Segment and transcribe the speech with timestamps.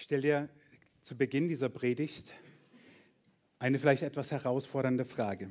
[0.00, 0.48] Ich stelle dir
[1.02, 2.32] zu Beginn dieser Predigt
[3.58, 5.50] eine vielleicht etwas herausfordernde Frage.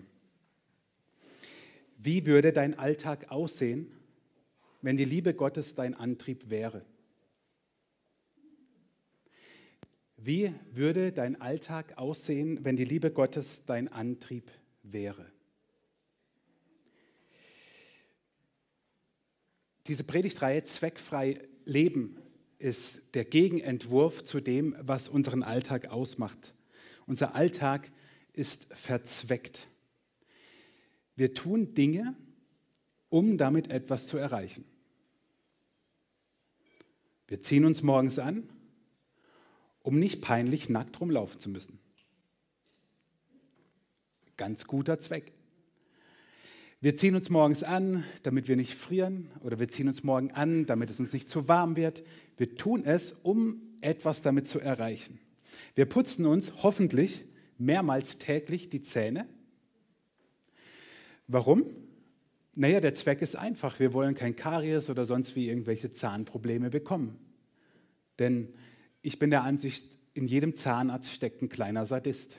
[2.00, 3.92] Wie würde dein Alltag aussehen,
[4.82, 6.84] wenn die Liebe Gottes dein Antrieb wäre?
[10.18, 14.50] Wie würde dein Alltag aussehen, wenn die Liebe Gottes dein Antrieb
[14.82, 15.32] wäre?
[19.86, 22.20] Diese Predigtreihe Zweckfrei Leben
[22.60, 26.54] ist der Gegenentwurf zu dem, was unseren Alltag ausmacht.
[27.08, 27.90] Unser Alltag
[28.34, 29.68] ist verzweckt.
[31.16, 32.16] Wir tun Dinge,
[33.10, 34.66] um damit etwas zu erreichen.
[37.28, 38.48] Wir ziehen uns morgens an,
[39.82, 41.80] um nicht peinlich nackt rumlaufen zu müssen.
[44.36, 45.32] Ganz guter Zweck.
[46.82, 50.66] Wir ziehen uns morgens an, damit wir nicht frieren, oder wir ziehen uns morgen an,
[50.66, 52.04] damit es uns nicht zu warm wird.
[52.38, 55.20] Wir tun es, um etwas damit zu erreichen.
[55.76, 57.26] Wir putzen uns hoffentlich
[57.58, 59.28] mehrmals täglich die Zähne.
[61.28, 61.66] Warum?
[62.56, 63.78] Naja, der Zweck ist einfach.
[63.82, 67.20] Wir wollen kein Karies oder sonst wie irgendwelche Zahnprobleme bekommen.
[68.20, 68.54] Denn
[69.02, 72.38] ich bin der Ansicht, in jedem Zahnarzt steckt ein kleiner Sadist.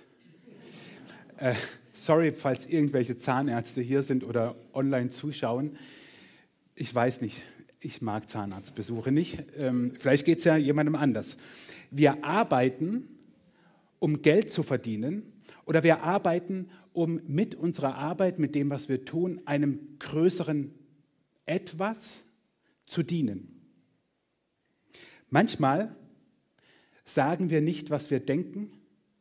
[1.37, 1.55] Äh,
[1.93, 5.77] sorry, falls irgendwelche Zahnärzte hier sind oder online zuschauen.
[6.75, 7.43] Ich weiß nicht,
[7.81, 9.43] ich mag Zahnarztbesuche nicht.
[9.57, 11.37] Ähm, vielleicht geht es ja jemandem anders.
[11.91, 13.09] Wir arbeiten,
[13.99, 15.23] um Geld zu verdienen
[15.65, 20.75] oder wir arbeiten, um mit unserer Arbeit, mit dem, was wir tun, einem größeren
[21.47, 22.25] Etwas
[22.87, 23.61] zu dienen.
[25.29, 25.95] Manchmal
[27.05, 28.73] sagen wir nicht, was wir denken,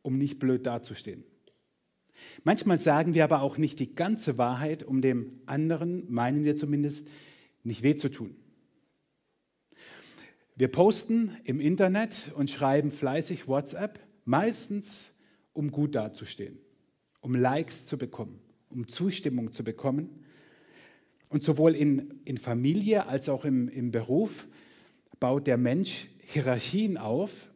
[0.02, 1.24] um nicht blöd dazustehen.
[2.44, 7.08] Manchmal sagen wir aber auch nicht die ganze Wahrheit, um dem anderen, meinen wir zumindest,
[7.62, 8.34] nicht weh zu tun.
[10.56, 15.14] Wir posten im Internet und schreiben fleißig WhatsApp, meistens
[15.52, 16.58] um gut dazustehen,
[17.20, 20.24] um Likes zu bekommen, um Zustimmung zu bekommen.
[21.28, 24.48] Und sowohl in, in Familie als auch im, im Beruf
[25.18, 27.50] baut der Mensch Hierarchien auf,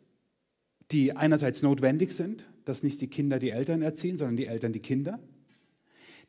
[0.91, 4.81] die einerseits notwendig sind, dass nicht die Kinder die Eltern erziehen, sondern die Eltern die
[4.81, 5.21] Kinder,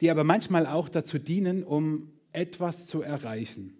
[0.02, 3.78] die aber manchmal auch dazu dienen, um etwas zu erreichen.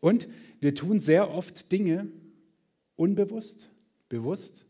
[0.00, 0.28] Und
[0.60, 2.08] wir tun sehr oft Dinge
[2.96, 3.70] unbewusst,
[4.08, 4.66] bewusst,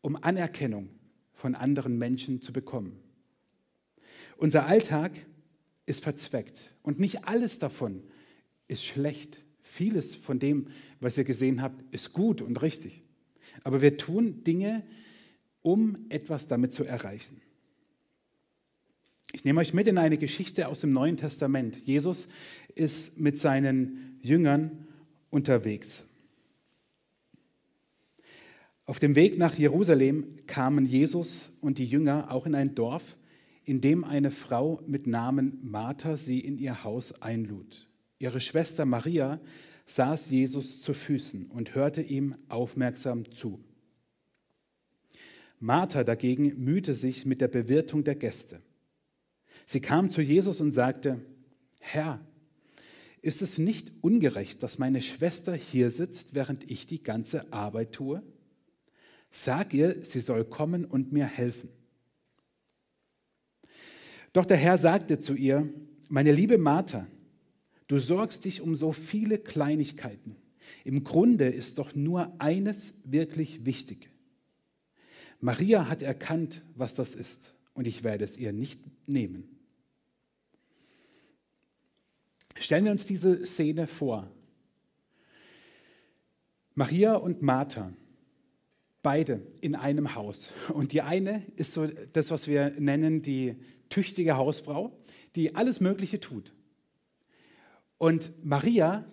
[0.00, 0.88] um Anerkennung
[1.32, 2.98] von anderen Menschen zu bekommen.
[4.36, 5.12] Unser Alltag
[5.86, 8.02] ist verzweckt und nicht alles davon
[8.68, 9.44] ist schlecht.
[9.62, 10.66] Vieles von dem,
[11.00, 13.02] was ihr gesehen habt, ist gut und richtig.
[13.64, 14.84] Aber wir tun Dinge,
[15.62, 17.40] um etwas damit zu erreichen.
[19.32, 21.86] Ich nehme euch mit in eine Geschichte aus dem Neuen Testament.
[21.86, 22.28] Jesus
[22.74, 24.86] ist mit seinen Jüngern
[25.30, 26.04] unterwegs.
[28.84, 33.16] Auf dem Weg nach Jerusalem kamen Jesus und die Jünger auch in ein Dorf,
[33.64, 37.88] in dem eine Frau mit Namen Martha sie in ihr Haus einlud.
[38.18, 39.40] Ihre Schwester Maria
[39.86, 43.60] saß Jesus zu Füßen und hörte ihm aufmerksam zu.
[45.62, 48.60] Martha dagegen mühte sich mit der Bewirtung der Gäste.
[49.64, 51.20] Sie kam zu Jesus und sagte,
[51.78, 52.20] Herr,
[53.20, 58.24] ist es nicht ungerecht, dass meine Schwester hier sitzt, während ich die ganze Arbeit tue?
[59.30, 61.70] Sag ihr, sie soll kommen und mir helfen.
[64.32, 65.72] Doch der Herr sagte zu ihr,
[66.08, 67.06] meine liebe Martha,
[67.86, 70.34] du sorgst dich um so viele Kleinigkeiten.
[70.82, 74.11] Im Grunde ist doch nur eines wirklich wichtig.
[75.42, 79.58] Maria hat erkannt, was das ist, und ich werde es ihr nicht nehmen.
[82.56, 84.30] Stellen wir uns diese Szene vor.
[86.74, 87.92] Maria und Martha,
[89.02, 90.50] beide in einem Haus.
[90.72, 93.56] Und die eine ist so das, was wir nennen die
[93.88, 94.96] tüchtige Hausfrau,
[95.34, 96.52] die alles Mögliche tut.
[97.98, 99.04] Und Maria,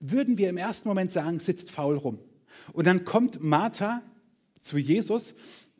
[0.00, 2.18] würden wir im ersten Moment sagen, sitzt faul rum.
[2.72, 4.02] Und dann kommt Martha
[4.60, 5.34] zu Jesus.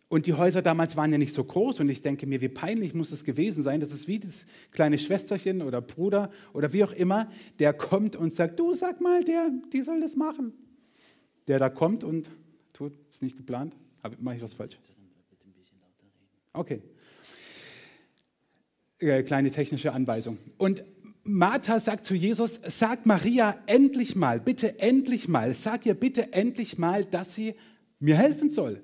[0.08, 2.94] Und die Häuser damals waren ja nicht so groß und ich denke mir, wie peinlich
[2.94, 3.80] muss es gewesen sein.
[3.80, 7.28] Das ist wie das kleine Schwesterchen oder Bruder oder wie auch immer,
[7.58, 10.54] der kommt und sagt, du sag mal, der, die soll das machen.
[11.46, 12.30] Der da kommt und
[12.72, 13.76] tut, ist nicht geplant.
[14.18, 14.78] Mache ich was falsch?
[16.54, 16.80] Okay.
[18.98, 20.38] Äh, kleine technische Anweisung.
[20.56, 20.84] Und
[21.22, 26.78] Martha sagt zu Jesus, sag Maria endlich mal, bitte endlich mal, sag ihr bitte endlich
[26.78, 27.54] mal, dass sie
[27.98, 28.82] mir helfen soll.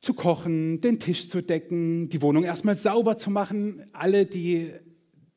[0.00, 3.84] Zu kochen, den Tisch zu decken, die Wohnung erstmal sauber zu machen.
[3.92, 4.70] Alle, die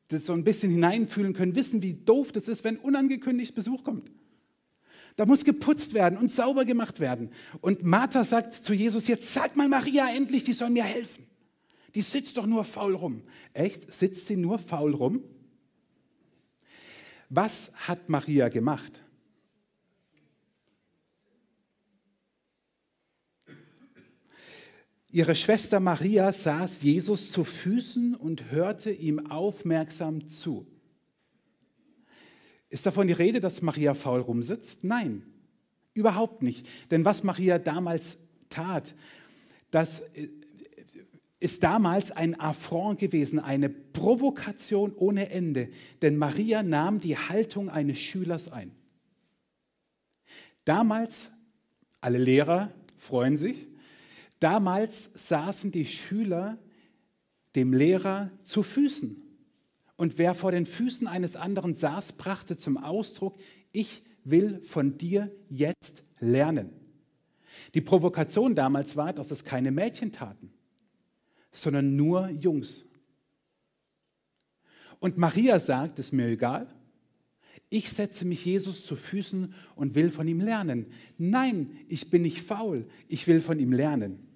[0.08, 4.10] das so ein bisschen hineinfühlen können, wissen, wie doof das ist, wenn unangekündigt Besuch kommt.
[5.16, 7.30] Da muss geputzt werden und sauber gemacht werden.
[7.60, 11.26] Und Martha sagt zu Jesus, jetzt sag mal Maria endlich, die soll mir helfen.
[11.94, 13.22] Die sitzt doch nur faul rum.
[13.52, 13.92] Echt?
[13.92, 15.22] Sitzt sie nur faul rum?
[17.28, 19.00] Was hat Maria gemacht?
[25.12, 30.66] Ihre Schwester Maria saß Jesus zu Füßen und hörte ihm aufmerksam zu.
[32.68, 34.84] Ist davon die Rede, dass Maria faul rumsitzt?
[34.84, 35.24] Nein,
[35.94, 36.66] überhaupt nicht.
[36.92, 38.18] Denn was Maria damals
[38.48, 38.94] tat,
[39.72, 40.28] das äh,
[41.40, 45.70] ist damals ein Affront gewesen, eine Provokation ohne Ende.
[46.02, 48.70] Denn Maria nahm die Haltung eines Schülers ein.
[50.64, 51.32] Damals,
[52.00, 53.69] alle Lehrer freuen sich,
[54.40, 56.58] damals saßen die Schüler
[57.56, 59.22] dem Lehrer zu Füßen.
[59.96, 63.38] Und wer vor den Füßen eines anderen saß, brachte zum Ausdruck,
[63.72, 66.70] ich will von dir jetzt lernen.
[67.74, 70.52] Die Provokation damals war, dass es keine Mädchen taten
[71.52, 72.86] sondern nur Jungs.
[74.98, 76.66] Und Maria sagt, ist mir egal,
[77.68, 80.86] ich setze mich Jesus zu Füßen und will von ihm lernen.
[81.18, 84.26] Nein, ich bin nicht faul, ich will von ihm lernen.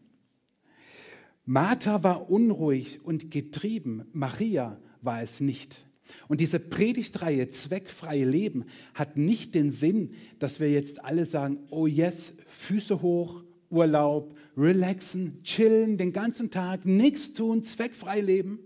[1.46, 5.86] Martha war unruhig und getrieben, Maria war es nicht.
[6.28, 8.64] Und diese Predigtreihe Zweckfreie Leben
[8.94, 15.42] hat nicht den Sinn, dass wir jetzt alle sagen, oh yes, Füße hoch, Urlaub, relaxen,
[15.42, 18.60] chillen, den ganzen Tag, nichts tun, zweckfrei leben.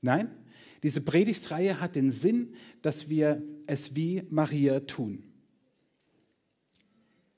[0.00, 0.30] Nein,
[0.82, 5.24] diese Predigtreihe hat den Sinn, dass wir es wie Maria tun.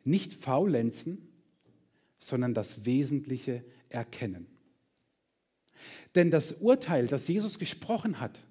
[0.04, 1.29] Nicht faulenzen,
[2.20, 4.46] sondern das Wesentliche erkennen.
[6.14, 8.44] Denn das Urteil, das Jesus gesprochen hat,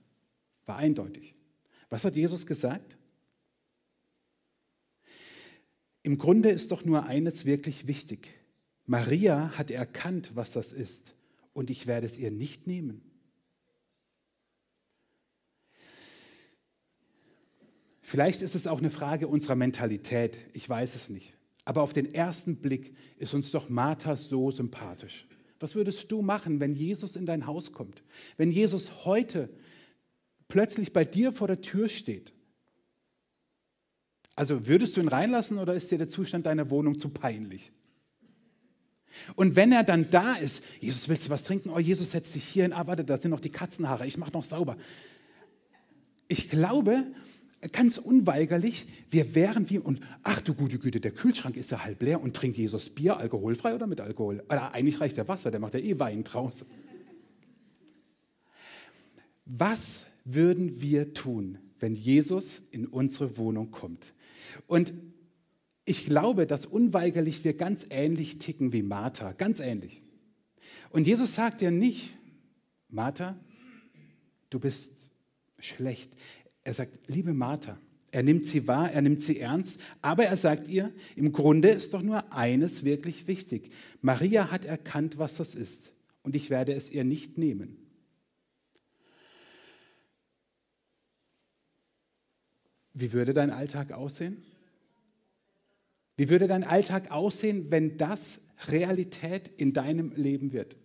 [0.66, 1.36] war eindeutig.
[1.90, 2.98] Was hat Jesus gesagt?
[6.04, 8.34] Im Grunde ist doch nur eines wirklich wichtig.
[8.86, 11.14] Maria hat erkannt, was das ist,
[11.54, 13.02] und ich werde es ihr nicht nehmen.
[18.02, 21.39] Vielleicht ist es auch eine Frage unserer Mentalität, ich weiß es nicht.
[21.70, 25.28] Aber auf den ersten Blick ist uns doch Martha so sympathisch.
[25.60, 28.02] Was würdest du machen, wenn Jesus in dein Haus kommt?
[28.38, 29.50] Wenn Jesus heute
[30.48, 32.34] plötzlich bei dir vor der Tür steht
[34.40, 37.74] also würdest du ihn reinlassen oder ist dir der Zustand deiner Wohnung zu peinlich?
[39.36, 41.70] Und wenn er dann da ist, Jesus, willst du was trinken?
[41.72, 42.72] Oh, Jesus, setz dich hier hin.
[42.72, 44.08] Ah, warte, da sind noch die Katzenhaare.
[44.08, 44.78] Ich mache noch sauber.
[46.30, 47.04] Ich glaube,
[47.72, 52.02] ganz unweigerlich, wir wären wie, und ach du gute Güte, der Kühlschrank ist ja halb
[52.02, 54.44] leer und trinkt Jesus Bier alkoholfrei oder mit Alkohol?
[54.46, 56.66] Oder eigentlich reicht der Wasser, der macht ja eh Wein draußen.
[59.46, 64.14] Was würden wir tun, wenn Jesus in unsere Wohnung kommt?
[64.68, 64.94] Und
[65.86, 70.04] ich glaube, dass unweigerlich wir ganz ähnlich ticken wie Martha, ganz ähnlich.
[70.92, 72.16] Und Jesus sagt ja nicht,
[72.90, 73.36] Martha,
[74.50, 75.10] du bist
[75.60, 76.12] schlecht.
[76.64, 77.78] Er sagt, liebe Martha,
[78.12, 81.94] er nimmt sie wahr, er nimmt sie ernst, aber er sagt ihr, im Grunde ist
[81.94, 83.72] doch nur eines wirklich wichtig.
[84.02, 87.78] Maria hat erkannt, was das ist, und ich werde es ihr nicht nehmen.
[92.94, 94.44] Wie würde dein Alltag aussehen?
[96.18, 100.76] Wie würde dein Alltag aussehen, wenn das Realität in deinem Leben wird?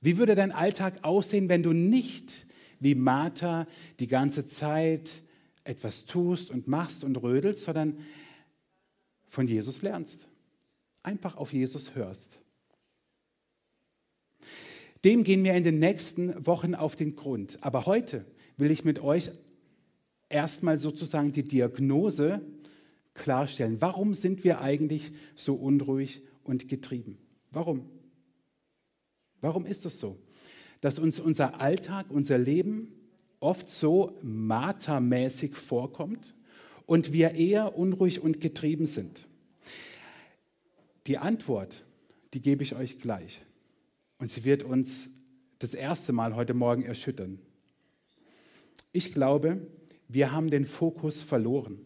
[0.00, 2.46] Wie würde dein Alltag aussehen, wenn du nicht
[2.80, 3.66] wie Martha
[4.00, 5.22] die ganze Zeit
[5.64, 7.98] etwas tust und machst und rödelst, sondern
[9.26, 10.28] von Jesus lernst?
[11.02, 12.40] Einfach auf Jesus hörst.
[15.04, 17.58] Dem gehen wir in den nächsten Wochen auf den Grund.
[17.62, 18.24] Aber heute
[18.56, 19.30] will ich mit euch
[20.28, 22.40] erstmal sozusagen die Diagnose
[23.14, 23.80] klarstellen.
[23.80, 27.18] Warum sind wir eigentlich so unruhig und getrieben?
[27.50, 27.88] Warum?
[29.40, 30.18] Warum ist es das so?
[30.80, 32.92] Dass uns unser Alltag, unser Leben
[33.40, 36.34] oft so martermäßig vorkommt
[36.86, 39.26] und wir eher unruhig und getrieben sind.
[41.06, 41.84] Die Antwort,
[42.34, 43.42] die gebe ich euch gleich.
[44.18, 45.10] Und sie wird uns
[45.58, 47.38] das erste Mal heute Morgen erschüttern.
[48.92, 49.66] Ich glaube,
[50.08, 51.78] wir haben den Fokus verloren.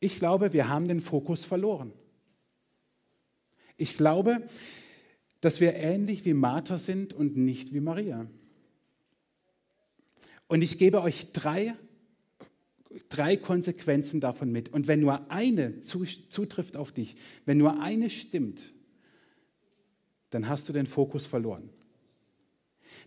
[0.00, 1.92] Ich glaube, wir haben den Fokus verloren.
[3.76, 4.42] Ich glaube,
[5.40, 8.26] dass wir ähnlich wie Martha sind und nicht wie Maria.
[10.48, 11.74] Und ich gebe euch drei,
[13.08, 14.70] drei Konsequenzen davon mit.
[14.70, 18.72] Und wenn nur eine zutrifft auf dich, wenn nur eine stimmt,
[20.30, 21.70] dann hast du den Fokus verloren.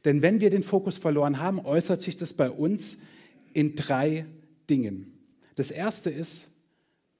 [0.05, 2.97] Denn wenn wir den Fokus verloren haben, äußert sich das bei uns
[3.53, 4.25] in drei
[4.69, 5.11] Dingen.
[5.55, 6.47] Das erste ist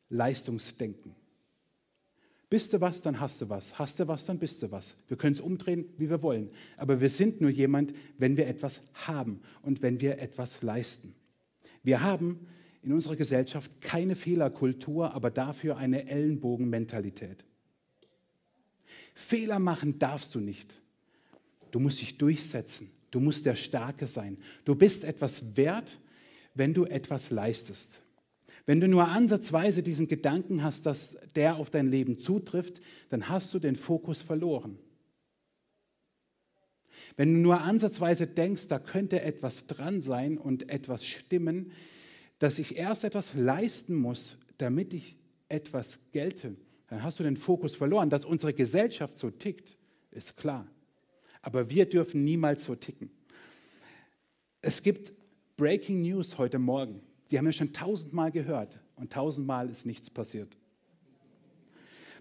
[0.09, 1.15] Leistungsdenken.
[2.51, 3.79] Bist du was, dann hast du was.
[3.79, 4.97] Hast du was, dann bist du was.
[5.07, 6.49] Wir können es umdrehen, wie wir wollen.
[6.75, 11.15] Aber wir sind nur jemand, wenn wir etwas haben und wenn wir etwas leisten.
[11.81, 12.45] Wir haben
[12.83, 17.45] in unserer Gesellschaft keine Fehlerkultur, aber dafür eine Ellenbogenmentalität.
[19.13, 20.75] Fehler machen darfst du nicht.
[21.71, 22.91] Du musst dich durchsetzen.
[23.11, 24.37] Du musst der Starke sein.
[24.65, 25.99] Du bist etwas wert,
[26.53, 28.03] wenn du etwas leistest.
[28.65, 33.53] Wenn du nur ansatzweise diesen Gedanken hast, dass der auf dein Leben zutrifft, dann hast
[33.53, 34.77] du den Fokus verloren.
[37.17, 41.71] Wenn du nur ansatzweise denkst, da könnte etwas dran sein und etwas stimmen,
[42.39, 45.17] dass ich erst etwas leisten muss, damit ich
[45.49, 46.55] etwas gelte,
[46.87, 48.09] dann hast du den Fokus verloren.
[48.09, 49.77] Dass unsere Gesellschaft so tickt,
[50.11, 50.67] ist klar.
[51.41, 53.09] Aber wir dürfen niemals so ticken.
[54.61, 55.11] Es gibt
[55.57, 57.01] Breaking News heute Morgen.
[57.31, 60.57] Die haben wir schon tausendmal gehört und tausendmal ist nichts passiert.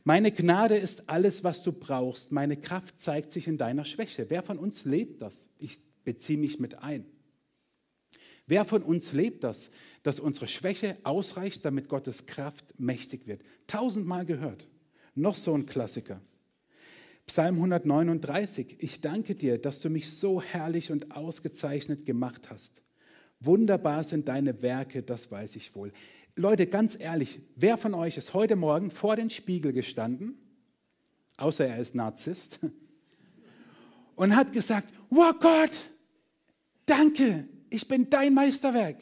[0.05, 2.33] Meine Gnade ist alles, was du brauchst.
[2.33, 4.31] Meine Kraft zeigt sich in deiner Schwäche.
[4.31, 5.49] Wer von uns lebt das?
[5.59, 7.05] Ich beziehe mich mit ein.
[8.47, 9.71] Wer von uns lebt das,
[10.03, 13.43] dass unsere Schwäche ausreicht, damit Gottes Kraft mächtig wird?
[13.67, 14.69] Tausendmal gehört.
[15.15, 16.21] Noch so ein Klassiker.
[17.27, 18.77] Psalm 139.
[18.81, 22.83] Ich danke dir, dass du mich so herrlich und ausgezeichnet gemacht hast.
[23.41, 25.93] Wunderbar sind deine Werke, das weiß ich wohl.
[26.37, 30.39] Leute, ganz ehrlich, wer von euch ist heute Morgen vor den Spiegel gestanden,
[31.39, 32.61] außer er ist Narzisst,
[34.15, 35.91] und hat gesagt, wow Gott,
[36.85, 38.99] danke, ich bin dein Meisterwerk.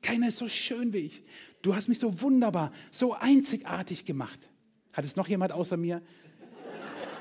[0.00, 1.24] Keiner ist so schön wie ich.
[1.62, 4.48] Du hast mich so wunderbar, so einzigartig gemacht.
[4.92, 6.02] Hat es noch jemand außer mir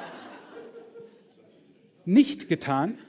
[2.06, 3.00] nicht getan?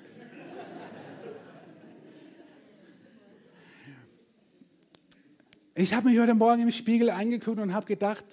[5.76, 8.24] Ich habe mich heute Morgen im Spiegel angeguckt und habe gedacht,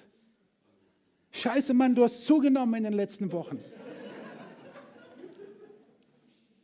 [1.32, 3.60] scheiße Mann, du hast zugenommen in den letzten Wochen.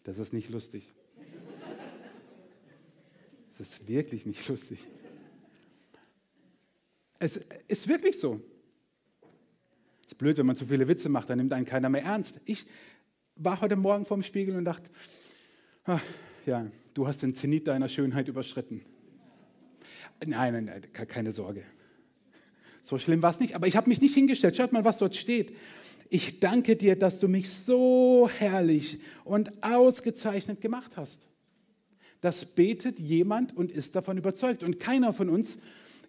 [0.03, 0.93] Das ist nicht lustig.
[3.49, 4.79] Das ist wirklich nicht lustig.
[7.17, 8.39] Es ist wirklich so.
[10.05, 12.39] Es ist blöd, wenn man zu viele Witze macht, dann nimmt einen keiner mehr ernst.
[12.45, 12.67] Ich
[13.35, 14.91] war heute Morgen vorm Spiegel und dachte,
[15.85, 16.03] ach,
[16.45, 18.85] ja, du hast den Zenit deiner Schönheit überschritten.
[20.25, 21.63] Nein, nein, nein, keine Sorge.
[22.81, 24.55] So schlimm war es nicht, aber ich habe mich nicht hingestellt.
[24.55, 25.55] Schaut mal, was dort steht.
[26.09, 31.27] Ich danke dir, dass du mich so herrlich und ausgezeichnet gemacht hast.
[32.21, 34.63] Das betet jemand und ist davon überzeugt.
[34.63, 35.59] Und keiner von uns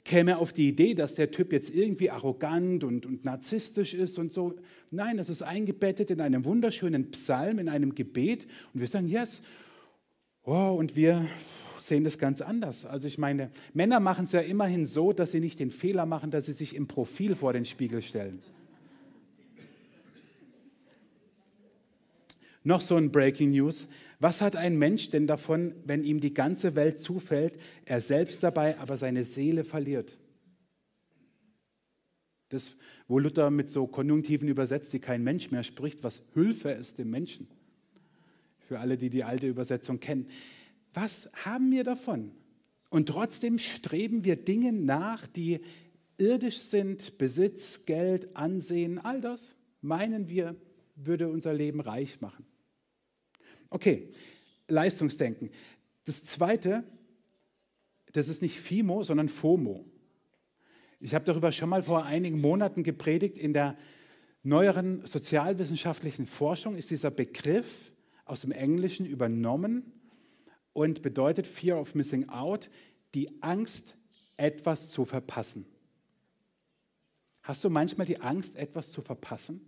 [0.05, 4.33] käme auf die Idee, dass der Typ jetzt irgendwie arrogant und, und narzisstisch ist und
[4.33, 4.55] so.
[4.91, 8.47] Nein, das ist eingebettet in einem wunderschönen Psalm, in einem Gebet.
[8.73, 9.43] Und wir sagen, yes.
[10.45, 11.29] Oh, und wir
[11.89, 12.85] sehen das ganz anders.
[12.85, 16.31] Also ich meine, Männer machen es ja immerhin so, dass sie nicht den Fehler machen,
[16.31, 18.43] dass sie sich im Profil vor den Spiegel stellen.
[22.65, 23.89] Noch so ein Breaking News.
[24.21, 28.79] Was hat ein Mensch denn davon, wenn ihm die ganze Welt zufällt, er selbst dabei
[28.79, 30.19] aber seine Seele verliert?
[32.51, 32.73] Das,
[33.07, 37.11] wo Luther mit so Konjunktiven übersetzt, die kein Mensch mehr spricht, was Hülfe ist dem
[37.11, 37.49] Menschen.
[38.59, 40.29] Für alle, die die alte Übersetzung kennen
[40.95, 42.33] was haben wir davon?
[42.91, 45.61] Und trotzdem streben wir Dinge nach, die
[46.17, 50.57] irdisch sind, Besitz, Geld, Ansehen, all das, meinen wir,
[50.97, 52.45] würde unser Leben reich machen.
[53.71, 54.13] Okay,
[54.69, 55.51] Leistungsdenken.
[56.05, 56.85] Das Zweite,
[58.13, 59.85] das ist nicht FIMO, sondern FOMO.
[61.01, 63.39] Ich habe darüber schon mal vor einigen Monaten gepredigt.
[63.39, 63.77] In der
[64.43, 67.93] neueren sozialwissenschaftlichen Forschung ist dieser Begriff
[68.25, 69.93] aus dem Englischen übernommen
[70.79, 72.71] und bedeutet Fear of Missing Out,
[73.13, 73.97] die Angst,
[74.37, 75.67] etwas zu verpassen.
[77.43, 79.61] Hast du manchmal die Angst, etwas zu verpassen?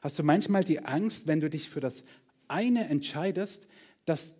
[0.00, 2.04] Hast du manchmal die Angst, wenn du dich für das
[2.48, 3.68] eine entscheidest,
[4.06, 4.36] dass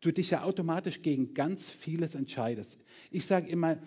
[0.00, 2.80] du dich ja automatisch gegen ganz vieles entscheidest?
[3.12, 3.78] Ich sage immer,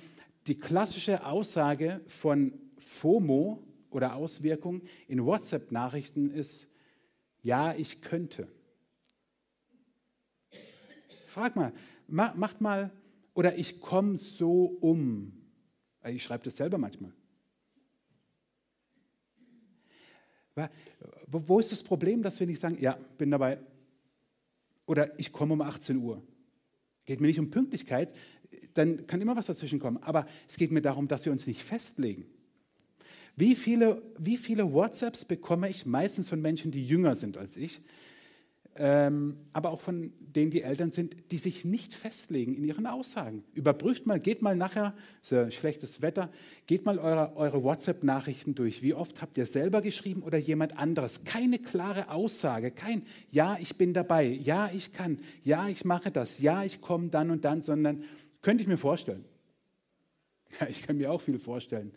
[0.47, 6.69] die klassische Aussage von FOMO oder Auswirkung in WhatsApp-Nachrichten ist,
[7.41, 8.47] ja, ich könnte.
[11.38, 11.72] Frag mal,
[12.08, 12.89] macht mal,
[13.36, 15.32] oder ich komme so um.
[16.03, 17.13] Ich schreibe das selber manchmal.
[21.27, 23.60] Wo ist das Problem, dass wir nicht sagen, ja, bin dabei,
[24.88, 26.24] oder ich komme um 18 Uhr?
[27.06, 28.15] Geht mir nicht um Pünktlichkeit,
[28.74, 30.01] dann kann immer was dazwischen kommen.
[30.01, 32.25] Aber es geht mir darum, dass wir uns nicht festlegen.
[33.36, 37.82] Wie viele, wie viele WhatsApps bekomme ich meistens von Menschen, die jünger sind als ich,
[38.77, 43.43] ähm, aber auch von denen, die Eltern sind, die sich nicht festlegen in ihren Aussagen.
[43.53, 46.29] Überprüft mal, geht mal nachher, ist ja schlechtes Wetter,
[46.65, 48.81] geht mal eure, eure WhatsApp-Nachrichten durch.
[48.81, 51.24] Wie oft habt ihr selber geschrieben oder jemand anderes?
[51.24, 56.39] Keine klare Aussage, kein Ja, ich bin dabei, Ja, ich kann, Ja, ich mache das,
[56.39, 58.03] Ja, ich komme dann und dann, sondern
[58.41, 59.25] könnte ich mir vorstellen.
[60.62, 61.91] Ja, ich kann mir auch viel vorstellen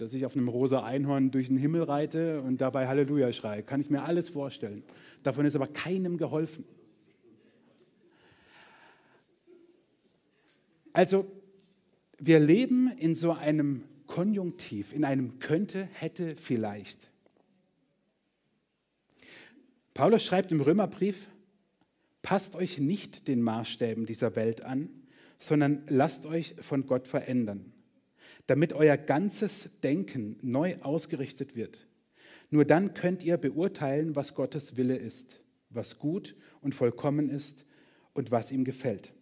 [0.00, 3.62] dass ich auf einem rosa Einhorn durch den Himmel reite und dabei Halleluja schreie.
[3.62, 4.82] Kann ich mir alles vorstellen.
[5.22, 6.64] Davon ist aber keinem geholfen.
[10.92, 11.30] Also,
[12.18, 17.10] wir leben in so einem Konjunktiv, in einem könnte, hätte, vielleicht.
[19.94, 21.28] Paulus schreibt im Römerbrief,
[22.22, 24.88] passt euch nicht den Maßstäben dieser Welt an,
[25.38, 27.72] sondern lasst euch von Gott verändern
[28.50, 31.86] damit euer ganzes Denken neu ausgerichtet wird.
[32.50, 37.64] Nur dann könnt ihr beurteilen, was Gottes Wille ist, was gut und vollkommen ist
[38.12, 39.12] und was ihm gefällt.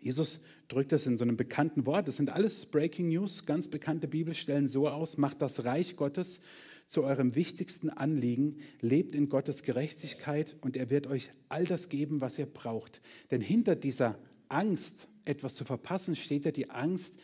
[0.00, 2.08] Jesus drückt das in so einem bekannten Wort.
[2.08, 5.16] Das sind alles Breaking News, ganz bekannte Bibelstellen so aus.
[5.16, 6.40] Macht das Reich Gottes
[6.88, 12.20] zu eurem wichtigsten Anliegen, lebt in Gottes Gerechtigkeit und er wird euch all das geben,
[12.20, 13.00] was ihr braucht.
[13.30, 17.20] Denn hinter dieser Angst, etwas zu verpassen, steht ja die Angst,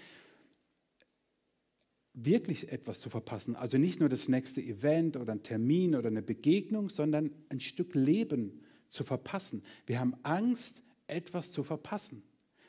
[2.16, 3.54] wirklich etwas zu verpassen.
[3.56, 7.94] Also nicht nur das nächste Event oder ein Termin oder eine Begegnung, sondern ein Stück
[7.94, 9.62] Leben zu verpassen.
[9.84, 12.22] Wir haben Angst, etwas zu verpassen.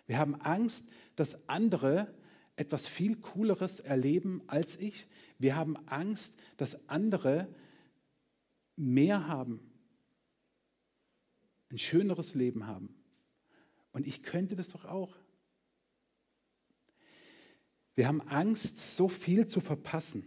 [0.05, 0.85] Wir haben Angst,
[1.15, 2.13] dass andere
[2.57, 5.07] etwas viel Cooleres erleben als ich.
[5.39, 7.47] Wir haben Angst, dass andere
[8.75, 9.61] mehr haben,
[11.69, 12.95] ein schöneres Leben haben.
[13.91, 15.15] Und ich könnte das doch auch.
[17.97, 20.23] Wir haben Angst, so viel zu verpassen.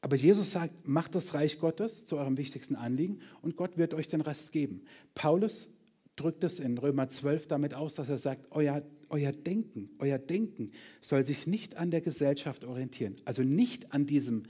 [0.00, 4.08] Aber Jesus sagt, macht das Reich Gottes zu eurem wichtigsten Anliegen und Gott wird euch
[4.08, 4.82] den Rest geben.
[5.14, 5.68] Paulus
[6.16, 10.72] drückt es in Römer 12 damit aus, dass er sagt, euer, euer Denken, euer Denken
[11.02, 13.16] soll sich nicht an der Gesellschaft orientieren.
[13.26, 14.44] Also nicht an diesem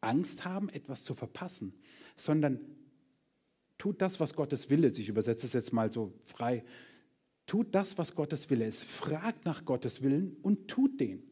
[0.00, 1.74] Angst haben, etwas zu verpassen,
[2.14, 2.60] sondern
[3.78, 4.98] tut das, was Gottes Wille ist.
[5.00, 6.62] Ich übersetze es jetzt mal so frei.
[7.46, 8.84] Tut das, was Gottes Wille ist.
[8.84, 11.29] Fragt nach Gottes Willen und tut den.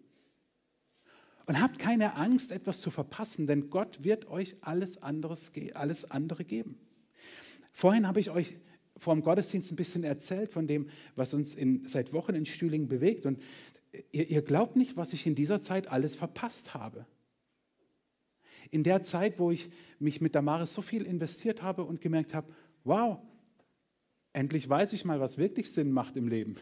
[1.49, 6.45] Und habt keine Angst, etwas zu verpassen, denn Gott wird euch alles, anderes, alles andere
[6.45, 6.79] geben.
[7.73, 8.57] Vorhin habe ich euch
[8.99, 12.87] vor dem Gottesdienst ein bisschen erzählt von dem, was uns in, seit Wochen in Stühlingen
[12.87, 13.25] bewegt.
[13.25, 13.41] Und
[14.13, 17.07] ihr, ihr glaubt nicht, was ich in dieser Zeit alles verpasst habe.
[18.71, 22.53] In der Zeit, wo ich mich mit Damaris so viel investiert habe und gemerkt habe,
[22.85, 23.21] wow,
[24.35, 26.57] endlich weiß ich mal, was wirklich Sinn macht im Leben.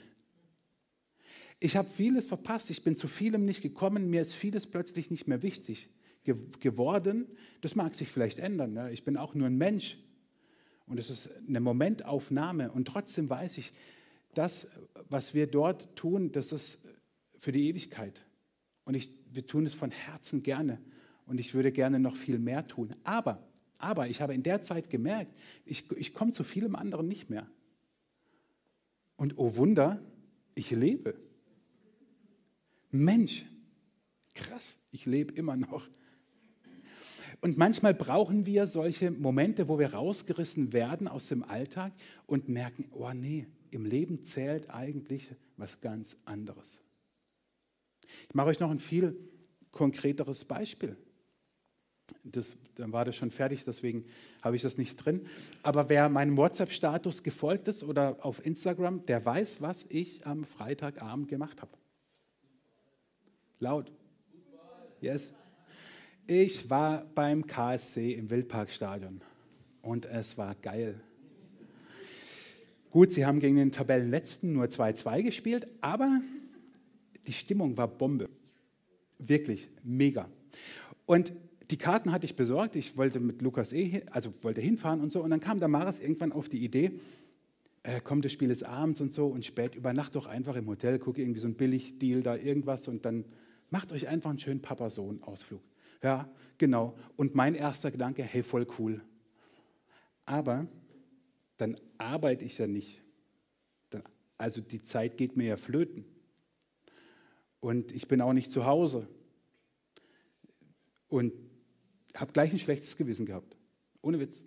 [1.59, 5.27] Ich habe vieles verpasst, ich bin zu vielem nicht gekommen, mir ist vieles plötzlich nicht
[5.27, 5.89] mehr wichtig
[6.25, 7.27] ge geworden.
[7.63, 8.75] Das mag sich vielleicht ändern.
[8.75, 8.93] Ne?
[8.93, 9.99] Ich bin auch nur ein Mensch
[10.87, 13.73] und es ist eine Momentaufnahme und trotzdem weiß ich,
[14.35, 14.69] das,
[15.09, 16.81] was wir dort tun, das ist
[17.39, 18.23] für die Ewigkeit.
[18.85, 20.79] Und ich, wir tun es von Herzen gerne
[21.25, 22.95] und ich würde gerne noch viel mehr tun.
[23.03, 23.43] Aber,
[23.79, 27.49] aber ich habe in der Zeit gemerkt, ich, ich komme zu vielem anderen nicht mehr.
[29.17, 30.03] Und oh Wunder,
[30.55, 31.26] ich lebe.
[32.91, 33.45] Mensch,
[34.35, 35.89] krass, ich lebe immer noch.
[37.41, 41.93] Und manchmal brauchen wir solche Momente, wo wir rausgerissen werden aus dem Alltag
[42.27, 46.81] und merken, oh nee, im Leben zählt eigentlich was ganz anderes.
[48.29, 49.19] Ich mache euch noch ein viel
[49.71, 50.97] konkreteres Beispiel.
[52.23, 54.05] Das, dann war das schon fertig, deswegen
[54.43, 55.27] habe ich das nicht drin.
[55.63, 61.29] Aber wer meinem WhatsApp-Status gefolgt ist oder auf Instagram, der weiß, was ich am Freitagabend
[61.29, 61.77] gemacht habe.
[63.59, 63.91] Laut.
[65.01, 65.35] Yes.
[66.27, 69.21] Ich war beim KSC im Wildparkstadion
[69.81, 71.01] und es war geil.
[72.91, 76.21] Gut, sie haben gegen den Tabellenletzten nur 2-2 gespielt, aber
[77.27, 78.29] die Stimmung war Bombe.
[79.19, 80.29] Wirklich mega.
[81.07, 81.33] Und
[81.71, 82.77] die Karten hatte ich besorgt.
[82.77, 85.23] Ich wollte mit Lukas eh, also wollte hinfahren und so.
[85.23, 86.93] Und dann kam Damaris irgendwann auf die Idee,
[87.87, 90.99] äh, komm, das Spiel ist abends und so und spät, übernacht doch einfach im Hotel,
[90.99, 93.25] gucke irgendwie so ein Billigdeal da irgendwas und dann
[93.71, 95.63] Macht euch einfach einen schönen Papa-Sohn-Ausflug.
[96.03, 96.97] Ja, genau.
[97.17, 99.03] Und mein erster Gedanke, hey, voll cool.
[100.25, 100.69] Aber
[101.57, 103.03] dann arbeite ich ja nicht.
[103.91, 104.03] Dann,
[104.39, 106.05] also die Zeit geht mir ja flöten.
[107.61, 109.09] Und ich bin auch nicht zu Hause.
[111.09, 111.33] Und
[112.15, 113.57] habe gleich ein schlechtes Gewissen gehabt.
[114.01, 114.45] Ohne Witz.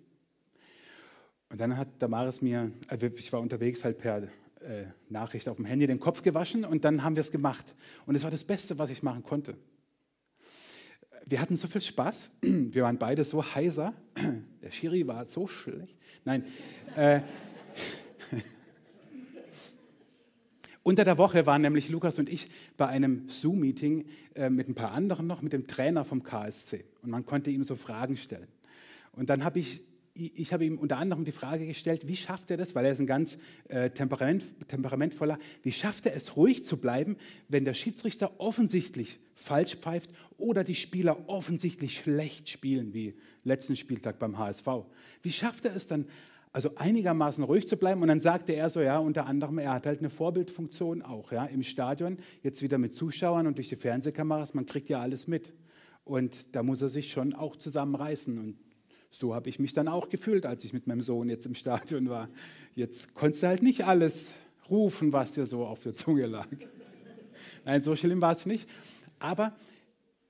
[1.50, 4.22] Und dann hat Damaris mir, also ich war unterwegs halt per
[4.60, 7.74] äh, Nachricht auf dem Handy den Kopf gewaschen und dann haben wir es gemacht.
[8.06, 9.56] Und es war das Beste, was ich machen konnte.
[11.26, 12.30] wir hatten so viel Spaß.
[12.42, 13.94] Wir waren beide so heiser.
[14.62, 15.96] Der Schiri war so schlecht.
[16.24, 16.44] Nein.
[16.96, 17.20] Äh,
[20.82, 24.92] unter der Woche waren nämlich Lukas und ich bei einem Zoom-Meeting äh, mit ein paar
[24.92, 26.84] anderen noch, mit dem Trainer vom KSC.
[27.02, 28.48] Und man konnte ihm so Fragen stellen.
[29.12, 29.82] Und dann habe ich
[30.28, 33.00] ich habe ihm unter anderem die Frage gestellt, wie schafft er das, weil er ist
[33.00, 37.16] ein ganz äh, temperament, temperamentvoller, wie schafft er es, ruhig zu bleiben,
[37.48, 44.18] wenn der Schiedsrichter offensichtlich falsch pfeift oder die Spieler offensichtlich schlecht spielen, wie letzten Spieltag
[44.18, 44.66] beim HSV.
[45.22, 46.06] Wie schafft er es dann,
[46.52, 48.02] also einigermaßen ruhig zu bleiben?
[48.02, 51.46] Und dann sagte er so, ja, unter anderem, er hat halt eine Vorbildfunktion auch, ja,
[51.46, 55.54] im Stadion, jetzt wieder mit Zuschauern und durch die Fernsehkameras, man kriegt ja alles mit.
[56.04, 58.56] Und da muss er sich schon auch zusammenreißen und
[59.10, 62.08] so habe ich mich dann auch gefühlt, als ich mit meinem Sohn jetzt im Stadion
[62.08, 62.28] war.
[62.74, 64.34] Jetzt konntest du halt nicht alles
[64.70, 66.48] rufen, was dir so auf der Zunge lag.
[67.64, 68.68] Nein, so schlimm war es nicht.
[69.18, 69.56] Aber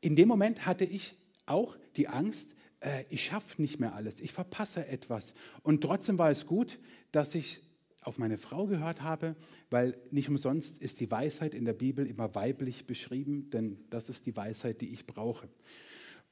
[0.01, 1.17] in dem Moment hatte ich
[1.47, 5.35] auch die Angst, äh, ich schaffe nicht mehr alles, ich verpasse etwas.
[5.63, 6.79] Und trotzdem war es gut,
[7.13, 7.61] dass ich
[8.03, 9.37] auf meine Frau gehört habe,
[9.69, 14.25] weil nicht umsonst ist die Weisheit in der Bibel immer weiblich beschrieben, denn das ist
[14.25, 15.49] die Weisheit, die ich brauche.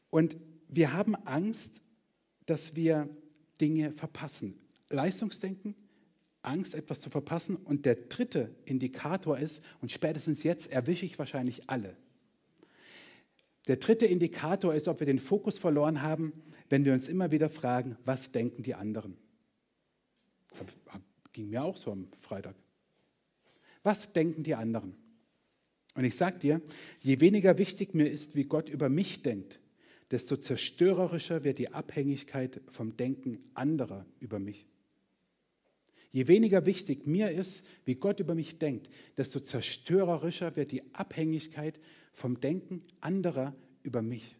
[0.08, 1.82] Und wir haben Angst,
[2.48, 3.08] dass wir
[3.60, 4.58] Dinge verpassen.
[4.88, 5.74] Leistungsdenken,
[6.40, 7.56] Angst, etwas zu verpassen.
[7.56, 11.94] Und der dritte Indikator ist, und spätestens jetzt erwische ich wahrscheinlich alle.
[13.66, 16.32] Der dritte Indikator ist, ob wir den Fokus verloren haben,
[16.70, 19.18] wenn wir uns immer wieder fragen, was denken die anderen.
[21.34, 22.54] Ging mir auch so am Freitag.
[23.82, 24.96] Was denken die anderen?
[25.94, 26.62] Und ich sage dir,
[27.00, 29.60] je weniger wichtig mir ist, wie Gott über mich denkt,
[30.10, 34.66] desto zerstörerischer wird die Abhängigkeit vom Denken anderer über mich.
[36.10, 41.78] Je weniger wichtig mir ist, wie Gott über mich denkt, desto zerstörerischer wird die Abhängigkeit
[42.12, 44.36] vom Denken anderer über mich.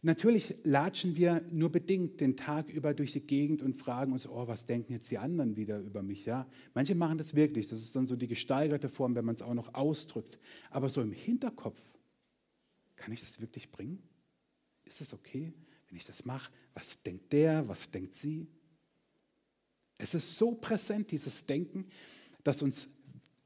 [0.00, 4.46] Natürlich latschen wir nur bedingt den Tag über durch die Gegend und fragen uns, oh,
[4.46, 6.24] was denken jetzt die anderen wieder über mich?
[6.24, 7.66] Ja, manche machen das wirklich.
[7.66, 10.38] Das ist dann so die gesteigerte Form, wenn man es auch noch ausdrückt.
[10.70, 11.80] Aber so im Hinterkopf,
[12.94, 14.00] kann ich das wirklich bringen?
[14.88, 15.52] Ist es okay,
[15.88, 16.50] wenn ich das mache?
[16.74, 17.68] Was denkt der?
[17.68, 18.48] Was denkt sie?
[19.98, 21.86] Es ist so präsent, dieses Denken,
[22.44, 22.88] dass uns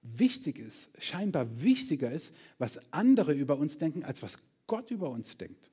[0.02, 5.36] wichtig ist, scheinbar wichtiger ist, was andere über uns denken, als was Gott über uns
[5.36, 5.70] denkt.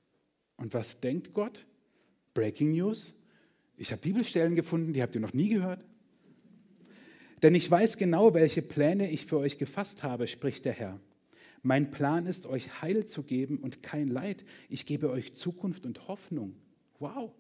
[0.55, 1.65] Und was denkt Gott?
[2.33, 3.13] Breaking News.
[3.77, 5.83] Ich habe Bibelstellen gefunden, die habt ihr noch nie gehört.
[7.41, 10.99] Denn ich weiß genau, welche Pläne ich für euch gefasst habe, spricht der Herr.
[11.61, 14.45] Mein Plan ist, euch Heil zu geben und kein Leid.
[14.69, 16.55] Ich gebe euch Zukunft und Hoffnung.
[16.99, 17.31] Wow,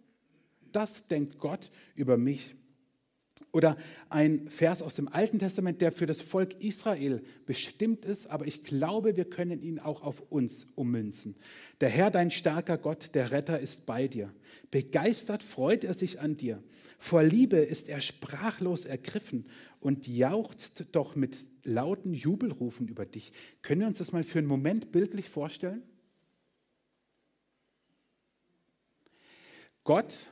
[0.71, 2.55] das denkt Gott über mich.
[3.51, 3.77] Oder
[4.09, 8.63] ein Vers aus dem Alten Testament, der für das Volk Israel bestimmt ist, aber ich
[8.63, 11.35] glaube, wir können ihn auch auf uns ummünzen.
[11.81, 14.31] Der Herr, dein starker Gott, der Retter ist bei dir.
[14.71, 16.61] Begeistert freut er sich an dir.
[16.99, 19.45] Vor Liebe ist er sprachlos ergriffen
[19.79, 21.37] und jauchzt doch mit
[21.69, 23.31] lauten Jubelrufen über dich.
[23.61, 25.83] Können wir uns das mal für einen Moment bildlich vorstellen?
[29.83, 30.27] Gott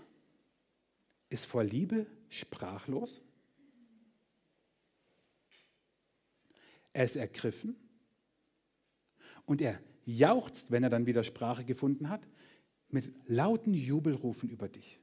[1.29, 3.21] ist vor Liebe sprachlos.
[6.93, 7.75] Er ist ergriffen
[9.45, 12.27] und er jauchzt, wenn er dann wieder Sprache gefunden hat,
[12.89, 14.99] mit lauten Jubelrufen über dich.